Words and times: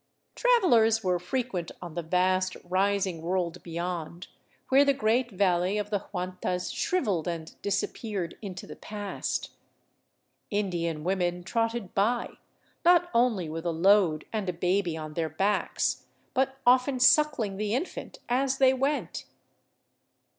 Travelers 0.33 1.03
were 1.03 1.19
frequent 1.19 1.69
on 1.79 1.93
the 1.93 2.01
vast, 2.01 2.57
rising 2.63 3.21
world 3.21 3.61
beyond, 3.61 4.29
where 4.69 4.83
the 4.83 4.95
great 4.95 5.29
valley 5.29 5.77
of 5.77 5.91
the 5.91 6.07
Huantas 6.11 6.71
shrivelled 6.71 7.27
and 7.27 7.53
disappeared 7.61 8.35
into 8.41 8.65
the 8.65 8.75
past. 8.75 9.51
Indian 10.49 11.03
women 11.03 11.43
trotted 11.43 11.93
by, 11.93 12.31
not 12.83 13.11
only 13.13 13.47
with 13.47 13.63
a 13.63 13.69
load 13.71 14.25
and 14.33 14.49
a 14.49 14.53
baby 14.53 14.97
on 14.97 15.13
their 15.13 15.29
backs, 15.29 16.07
but 16.33 16.57
often 16.65 16.99
suckling 16.99 17.57
the 17.57 17.75
infant 17.75 18.17
as 18.27 18.57
they 18.57 18.73
went. 18.73 19.25